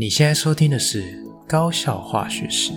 [0.00, 1.02] 你现在收听的是
[1.44, 2.70] 《高效化学史》。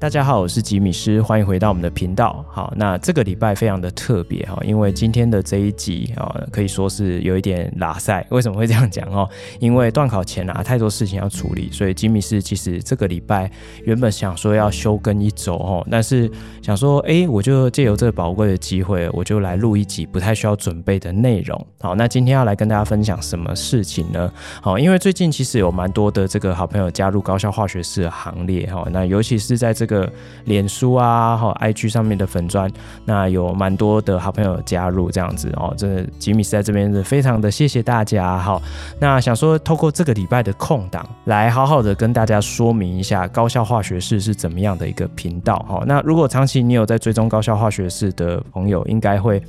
[0.00, 2.42] 大家好，我是吉米师，欢迎回到我们的频道。
[2.48, 8.26] 好，那这个礼拜非常的特别哈，因为今天的这一集啊，可以说是有一点拉赛。
[8.30, 9.28] 为什么会这样讲哦？
[9.60, 13.50] 因为段考前啊，太多事情要处理，所以吉米师其实这个礼拜
[13.84, 16.30] 原本想说要休更一周哦，但是
[16.62, 21.66] 想说，哎，我就借由这个宝贵的机会，我就来录一集不太需要准备的内容。
[21.78, 24.32] 好，那今天要来跟大家分享什么事情呢？
[24.62, 29.89] 好，因为最近其实有蛮多的这个好朋友加入高校化学式的行列哈，那尤其是在这个。
[29.90, 30.10] 个
[30.44, 32.70] 脸书啊，哈，IG 上面的粉砖，
[33.04, 35.74] 那有蛮多的好朋友加入这样子哦。
[35.76, 38.62] 真的吉米斯在这边是非常的谢谢大家哈。
[39.00, 45.82] 那想说透过这个礼拜的空档，来好好的跟大家说明一下高校化学式是怎么样的一个频道哈。
[45.86, 49.42] 那如果长期你有在追踪高校化学式的朋友，应该会。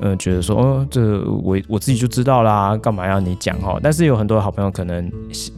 [0.00, 3.78] 嗯，觉得说，哦，这我我自己就知道啦，干嘛要你讲哈？
[3.82, 5.10] 但是有很多好朋友可能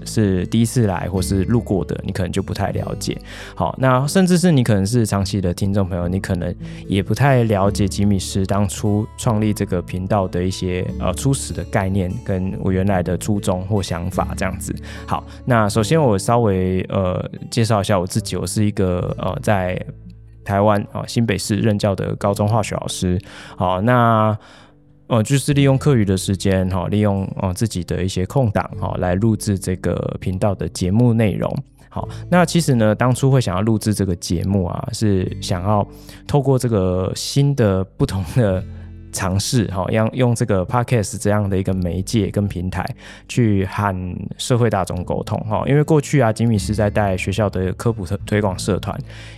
[0.05, 3.17] 是第一次来，或是路过的，你可能就不太了解。
[3.55, 6.55] 好，那甚至是你可能是长期的听众朋友，你可能
[6.87, 14.75] 也不太了解吉米师当初创立这个频道的一些呃初始的概念，跟我原来的初衷或想法这样子。
[15.07, 19.81] 好，那首先我稍微呃介绍一下我自己，我是一个呃在。
[20.45, 23.21] 台湾啊，新北市任教的高中化学老师，
[23.57, 24.37] 好，那
[25.07, 31.53] 呃，就是利用课余的时间哈，利用呃自己的一些空档哈，来录制这个频道的节目内容。
[31.89, 35.87] 好，那其实呢，当初会想要录制这个节目啊，是想要
[36.27, 38.65] 透过这个新的不同的。
[39.13, 42.85] 尝试哈，用用这个 podcast 这样的一个媒介跟平台
[43.29, 48.97] 去和社会大众沟通哈，因为过去啊，吉米是在带学校的科普推广社团，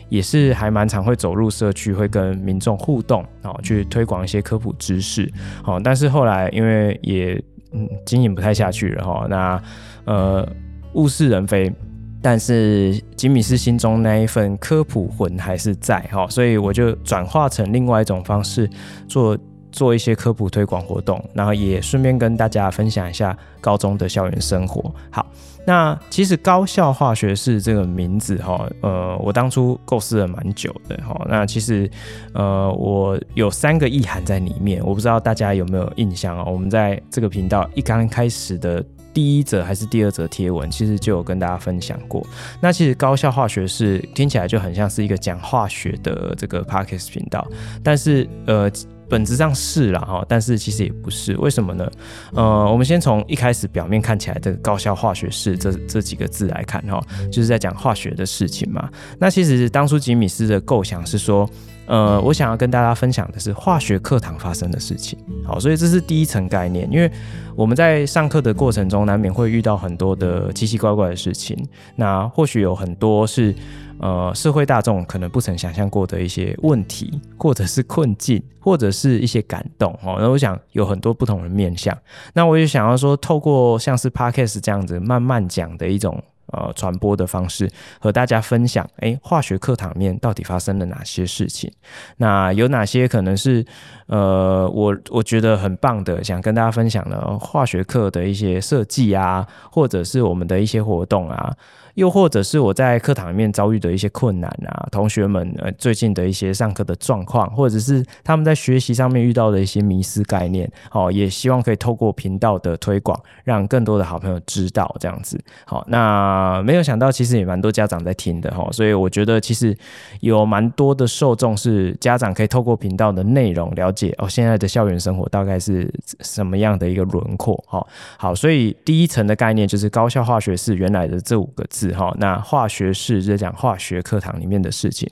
[0.09, 5.31] 也是还蛮常会走入社区，会跟民众互动啊，去推广一些科普知识。
[5.63, 9.63] 好，但是后来因为也嗯经营不太下去了哈，那
[10.05, 10.47] 呃
[10.95, 11.73] 物是人非，
[12.21, 18.69] 但是吉米斯心中那一份科普魂还是在哈，所以我就转化成另外一种方式
[19.09, 19.39] 做。
[19.73, 24.95] 做一些科普推广活动，然后也顺便跟大家分享一下高中的校园生活。
[25.11, 25.27] 好，
[25.67, 31.27] 那其实高效化学式这个名字哈，呃，我当初构思了蛮久的哈。
[31.29, 31.91] 那其实
[32.35, 36.45] 呃，我有三个意涵在里面，我不知道大家有没有印象啊？
[36.45, 38.85] 我们在这个频道一刚开始的
[39.15, 42.27] 第一则还是第二则贴文，其实就有跟大家分享过。
[42.61, 47.47] 那其实高效化学式听起来就很像是一个讲化学的这个 Podcast 频道，
[47.83, 48.71] 但是呃。
[49.13, 51.87] 本质上是啦哈，但是其实也不是，为什么呢？
[52.33, 56.99] 呃，我们先从一开始表面看起来的高效化学式这这几个字来看哈，
[57.31, 58.89] 就是在讲化学的事情嘛。
[59.19, 61.47] 那其实当初吉米斯的构想是说，
[61.93, 65.19] 呃，我想要跟大家分享的是化学课堂发生的事情。
[65.45, 67.13] 好，所以这是第一层概念，因为
[67.55, 71.55] 我们在上课的过程中难免会遇到很多的奇奇怪怪的事情，
[71.95, 73.55] 那或许有很多是。
[73.99, 80.17] 呃，社会大众可能不曾想象过的一些问题，或者是困境，或者是一些感动哦。
[80.19, 81.97] 那我想有很多不同的面向。
[82.35, 86.21] 那我也想要说，透过像是 Podcast 这样子慢慢讲的一种
[86.53, 87.69] 呃传播的方式，
[87.99, 91.71] 和大家分享，哎，化学课堂面到底发生了哪些事情？
[92.19, 93.65] 那有哪些可能是
[94.07, 101.55] 呃，我我觉得很棒的，想跟大家分享的化学课的一些设计啊，或者是我们的一些活动啊。
[101.95, 115.39] 又或者是我在课堂里面遭遇的一些困难啊，同学们呃最近的一些上课的状况，或者是他们在学习上面遇到的一些迷失概念，好，也希望可以透过频道的推广，让更多的好朋友知道这样子。
[115.67, 119.77] 好，那没有想到其实也蛮多家长在听的哈，所以我觉得其实
[120.21, 127.63] 有蛮多的受众是家长可以透过频道的内容了解哦，现在的校园生活大概是什么样的一个轮廓。
[127.67, 131.82] 好，好，所以第一层的概念就是高效化学是原来的这五个字。
[131.91, 135.11] 好，那化学式在讲化学课堂里面的事情。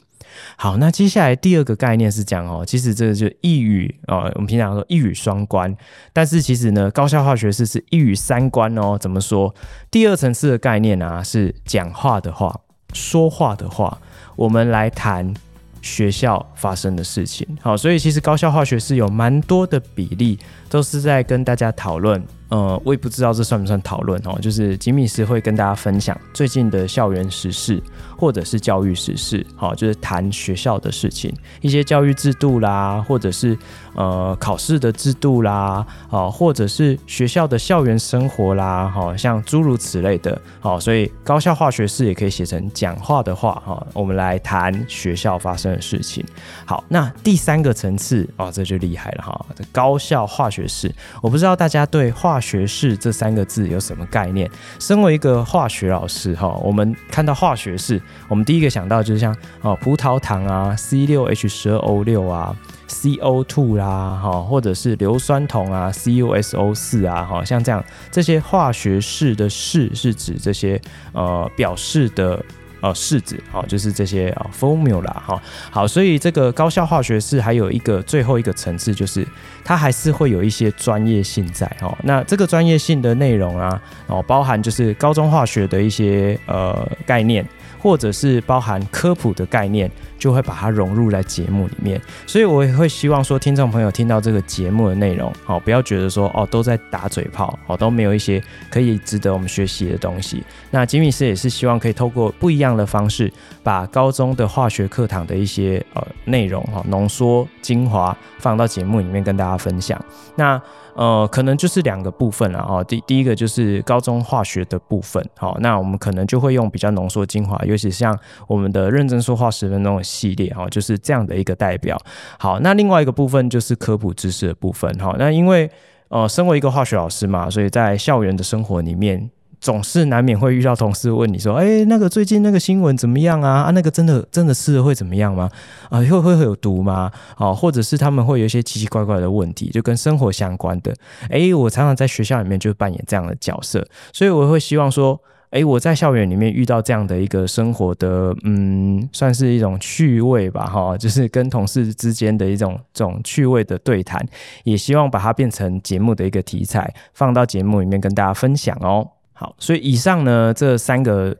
[0.55, 5.76] 好，那接下来第二个概念是讲哦，其实这个就一语哦，我们平常说一语双关，
[6.12, 8.96] 但是其实呢，高效化学式是一语三关哦。
[8.96, 9.52] 怎么说？
[9.90, 12.61] 第二层次的概念啊，是讲话的话，
[12.93, 14.00] 说话的话，
[14.37, 15.34] 我们来谈
[15.82, 17.44] 学校发生的事情。
[17.61, 20.38] 好，所以其实高效化学式有蛮多的比例
[20.69, 24.38] 都是在跟大家讨论呃，我也不知道这算不算讨论哦。
[24.41, 27.82] 就是吉米斯会跟大家分享最近的校园时事，
[28.20, 33.56] 或者是教育时事，好，就是谈学校的事情，一些教育制度啦，或者是
[33.94, 46.23] 呃考试的制度啦，哦，或者是学校的校园生活啦，好，像诸如此类的，好，所以高校化学式也可以写成讲话的话，哈，我们来谈学校发生的事情。
[46.66, 54.50] 好，那第三个层次哦，这就厉害了哈，高校化学式，我不知道大家对化学式这三个字有什么概念？
[54.78, 62.56] 身为一个化学老师哈，我们看到化学式，我们第一个想到就是像哦葡萄糖啊，C 六 H 十二 O 六啊
[62.88, 70.80] ，CO two 啦，哈，或者是硫酸铜啊，CuSO 四啊，哈，像这样这些化学式的式是指这些
[71.12, 72.42] 呃表示的。
[72.82, 75.38] 呃，式子，好，就是这些啊，formula 哈，
[75.70, 79.22] 好，所以这个高效化学式还有一个最后一个层次，就是
[79.62, 81.94] 它还是会有一些专业性在哈。
[82.02, 87.46] 那这个专业性的内容啊，哦，包含就是高中化学的一些呃概念。
[87.80, 92.00] 或者是包含科普的概念，就会把它融入在节目里面。
[92.26, 100.44] 所以我也会希望说，听众朋友听到这个节目的内容，哦，不要觉得说哦都在打嘴炮，哦都没有一些可以值得我们学习的东西。
[100.70, 103.32] 那吉米斯也是希望可以透过不一样的方式，
[103.62, 109.98] 把高中的化学课堂的一些呃内容哈浓缩精华放到节目里面跟大家分享。
[110.36, 110.60] 那
[110.94, 112.84] 呃，可能就是两个部分了哦。
[112.84, 121.96] 第第一个就是高中化学的部分，好，那我们可能就会用比较浓缩精华，尤其像我们的认真说话十分钟的系列，哈，就是这样的一个代表。
[122.38, 125.70] 好，那另外一个部分就是科普知识的部分，哈，那因为
[126.08, 129.31] 呃，身为一个化学老师嘛，所以在校园的生活里面。
[129.60, 133.64] 总是难免会遇到同事问你说：“哎，那个最近那个新闻怎么样啊？
[133.64, 135.50] 啊，那个真的真的是会怎么样吗？
[135.90, 137.10] 啊，会会会有毒吗？
[137.36, 140.94] 啊，或者是他们会有一些奇奇怪怪的问题，就跟生活相关的。
[141.28, 145.20] 哎，我常常在学校里面就扮演这样的角色，所以我会希望说，
[145.50, 154.26] 哎，我在校园里面遇到这样的一个生活的，嗯，算是一种趣味吧，哈，就是跟同事之间的一种这种趣味的对谈，
[154.64, 159.06] 也希望把它变成节目的一个题材，放到节目里面跟大家分享哦。”
[159.40, 161.34] 好，所以以上呢，这三个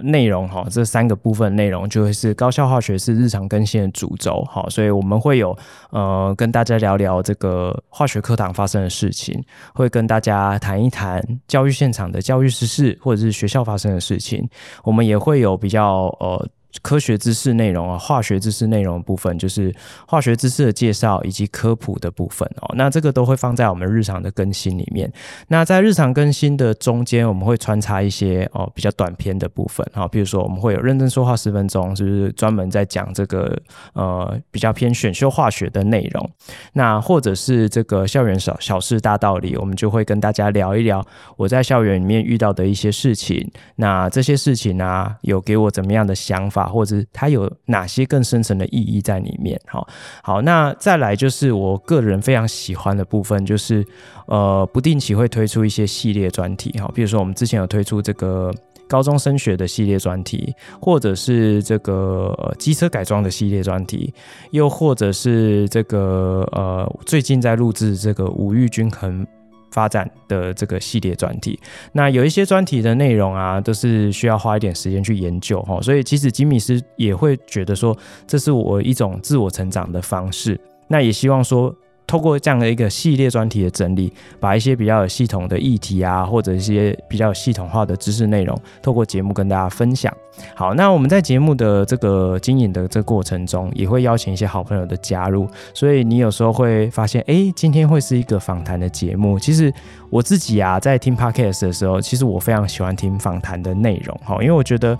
[0.00, 4.42] 内容哈，这三个部分内容就会是高效化学是日常更新的主轴。
[4.50, 5.54] 好，所以我们会有
[5.90, 9.38] 呃跟大家聊聊这个化学课堂发生的事情，
[9.74, 14.48] 会跟大家谈一谈教育现场的教育实事或者是学校发生的事情。
[14.82, 16.48] 我们也会有比较呃。
[16.80, 19.74] 科学知识内容啊，化学知识内容部分就是
[20.06, 22.74] 化学知识的介绍以及科普的部分哦。
[22.74, 25.12] 那这个都会放在我们日常的更新里面。
[25.48, 33.54] 那在日常更新的中间，我们会穿插一些哦比较短篇的部分哈，比如说我们会有认真说话十分钟，就是专门在讲这个
[33.92, 36.30] 呃比较偏选修化学的内容。
[36.72, 41.04] 那或者是这个校园小小事大道理，我们就会跟大家聊一聊
[41.36, 43.50] 我在校园里面遇到的一些事情。
[43.76, 46.61] 那这些事情呢、有给我怎么样的想法？
[46.66, 49.60] 或者它有哪些更深层的意义在里面？
[49.66, 49.86] 好，
[50.22, 53.84] 好，那再来就是我个人非常喜欢的部分，就是
[54.26, 58.52] 呃，不定期会推出一些系列专题，哈，比如说我们之前有推出这个
[58.88, 64.12] 高中升学的系列专题，或者是这个机车改装的系列专题，
[64.50, 69.26] 又或者是这个呃，最近在录制这个五育均衡。
[69.72, 71.58] 发展的这个系列专题，
[71.92, 81.74] 那有一些专题的内容啊，都是需要花一点时间去研究哈，所以其实吉米斯也会觉得说，这是我一种自我成长的方式，那也希望说。
[82.06, 90.12] 透过这样的一个系列专题的整理，把一些比较有系统的议题啊，或者一些比较系统化的知识内容，透过节目跟大家分享。
[90.54, 99.38] 好，那我们在节目的这个经营的这过程中，也会邀请一些好朋友的加入，所以你有时候会发现，哎，今天会是一个访谈的节目。
[99.38, 99.72] 其实
[100.10, 104.98] 我自己啊，在听 Podcast 的时候，其实我非常喜欢听访谈的内容，哈，因为我觉得。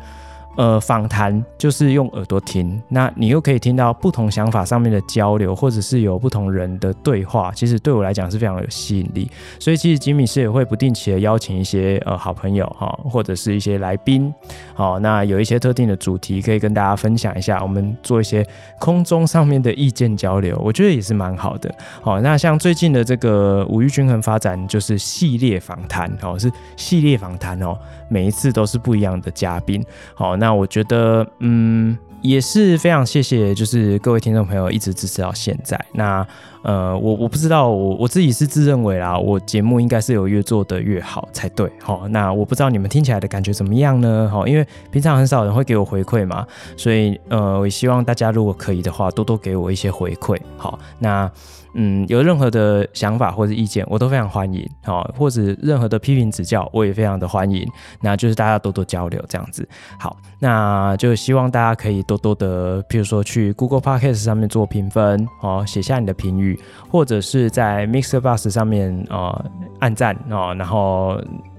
[0.57, 9.31] 呃，访谈就是用耳朵听，那你又可以听到不同想法上面的交流，或者是有不同人的对话，其实对我来讲是非常有吸引力。
[9.59, 14.31] 所以其实吉米师也会不定期的邀请一些呃好朋友哈，或者是一些来宾，
[14.75, 18.47] 好，那有一些特定的主题可以跟大家分享一下，我们做一些
[18.79, 21.75] 空中上面的意见交流，我觉得也是蛮好的。
[22.03, 27.75] 好，那像最近的这个五育均衡发展就是系列访谈，哦，是系列访谈哦，
[28.11, 29.83] 每一次都是不一样的嘉宾，
[30.15, 30.37] 好。
[30.43, 35.81] 那我觉得，嗯，也是非常谢谢，就是各位听众朋友一直支持到现在。
[35.93, 36.27] 那
[36.65, 41.71] 呃，我我不知道，我我自己是自认为啦，我节目应该是有越做的越好才对。
[41.81, 44.29] 好，那我不知道你们听起来的感觉怎么样呢？
[44.33, 46.45] 好，因为平常很少人会给我回馈嘛，
[46.77, 50.37] 所以呃，我希望大家如果可以的话，多多给我一些回馈。
[50.57, 51.31] 好，那。
[51.75, 57.67] 嗯，有任何的想法或者意见，我都非常欢迎，好，或者任何的批评指教，我也非常的欢迎。
[58.01, 59.67] 那就是大家多多交流这样子。
[59.99, 66.59] 好，那就希望大家可以多多的，譬如说去 Google Podcast 上面做评分，哦，写下你的评语，
[66.91, 69.45] 或者是在 Mixer Bus 上面啊、
[69.81, 71.19] 按赞哦，然后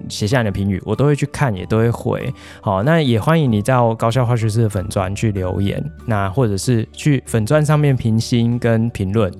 [0.09, 2.33] 写下你的评语，我都会去看，也都会回。
[2.61, 9.31] 好，那也欢迎你到高校化学式的粉专去留言，那或者是去粉专上面评星跟评论。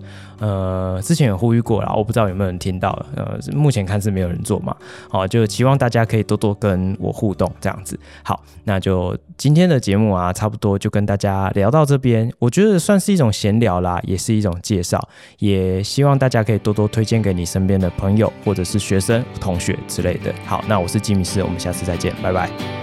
[0.43, 2.89] 呃，之前有呼吁过了，我不知道有没有人听到。
[3.15, 4.75] 呃，目前看是没有人做嘛。
[5.09, 7.97] 好，就希望大家可以多多跟我互动，这样子。
[8.23, 12.29] 好，那就今天的节目啊，差不多就跟大家聊到这边。
[12.39, 15.01] 我觉得算是一种闲聊啦，也是一种介绍。
[15.39, 20.33] 也希望大家可以多多推荐给你身边的朋友，或者是学生、同学之类的。
[20.45, 22.82] 好，那我是吉米斯，我们下次再见，拜拜。